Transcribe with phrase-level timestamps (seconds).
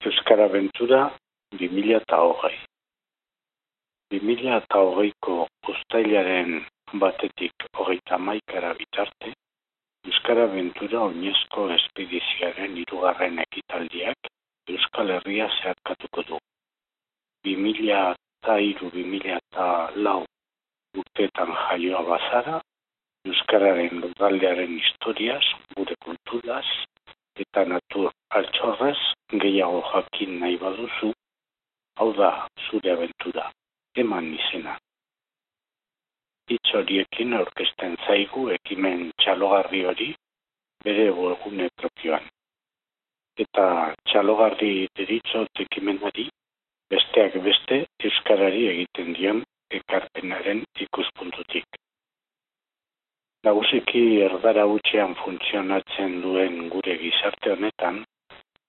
[0.00, 1.12] Euskara Ventura
[1.52, 2.64] 2008.
[4.12, 6.66] 2008ko ustailaren
[7.02, 9.28] batetik hogeita maikara bitarte,
[10.08, 14.20] Euskara Ventura oinezko espedizioaren irugarren ekitaldiak
[14.72, 16.36] Euskal Herria zeharkatuko du.
[17.44, 20.24] 2002-2004
[20.96, 22.56] urteetan jaioa bazara,
[23.28, 25.46] Euskararen lurraldearen historiaz,
[25.76, 26.68] gure kulturaz,
[27.42, 28.99] eta natur altxorrez
[29.92, 31.12] jakin nahi baduzu,
[31.98, 32.30] hau da
[32.66, 33.50] zure abentura,
[34.02, 34.76] eman izena.
[36.54, 40.08] Itz horiekin aurkesten zaigu ekimen txalogarri hori
[40.84, 42.26] bere webgune propioan.
[43.44, 43.66] Eta
[44.08, 46.26] txalogarri deritzot ekimenari
[46.90, 49.44] besteak beste Euskarari egiten dion
[49.80, 51.66] ekarpenaren ikuspuntutik.
[53.46, 58.02] Nagusiki erdara utxean funtzionatzen duen gure gizarte honetan,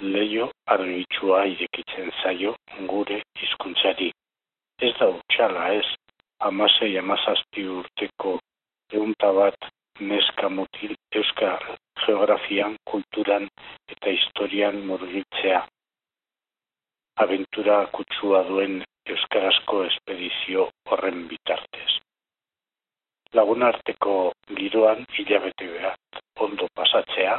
[0.00, 1.05] leio argitsua
[4.80, 5.86] Ez da utxala ez,
[6.48, 8.38] amasei amazazpi urteko
[8.92, 11.64] eunta bat neska mutil euskar
[12.04, 13.48] geografian, kulturan
[13.88, 15.62] eta historian murgiltzea.
[17.24, 18.82] Aventura kutsua duen
[19.14, 21.92] euskarazko espedizio horren bitartez
[23.36, 27.36] lagunarteko giroan hilabete behat ondo pasatzea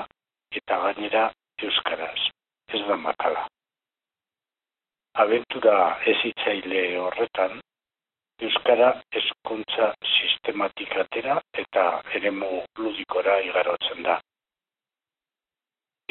[0.60, 1.28] eta gainera
[1.68, 2.20] euskaraz,
[2.74, 3.47] ez da makala.
[5.18, 7.54] Abentura ezitzaile horretan,
[8.48, 11.86] euskara eskuntza sistematikatera eta
[12.20, 12.50] eremu
[12.84, 14.18] ludikora igarotzen da.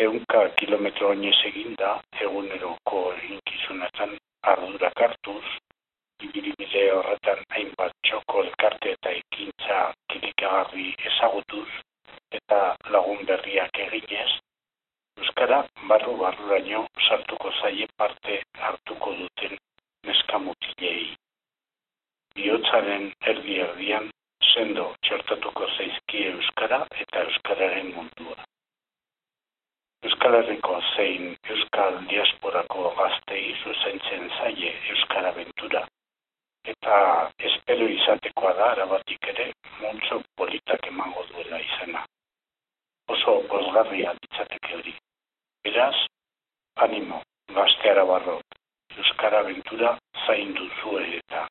[0.07, 1.93] Eunka kilometro oinez eginda,
[2.27, 4.17] eguneroko inkizunetan
[4.55, 5.45] ardurak hartuz,
[6.29, 9.79] ibilibide horretan hainbat txoko elkarte eta ekintza
[10.11, 11.69] kilikagarri ezagutuz
[12.41, 14.33] eta lagun berriak eginez,
[15.17, 19.57] Euskara barru barruraino sartuko zaie parte hartuko duten
[20.07, 21.15] neskamutilei.
[22.35, 24.11] Biotzaren erdi erdian
[24.53, 28.37] sendo txertatuko zaizkie Euskara eta Euskararen mundua.
[30.07, 35.87] Euskal Herriko zein Euskal Diasporako gaztei zuzentzen zaie Euskara Ventura
[36.73, 36.97] eta
[37.49, 39.47] espero izatekoa da arabatik ere
[39.81, 42.03] multzo politak emango duela izena.
[43.15, 44.15] Oso pozgarria
[46.87, 47.21] animo,
[47.55, 48.59] gazte arabarrok,
[48.97, 51.47] Euskara Ventura zain duzue eta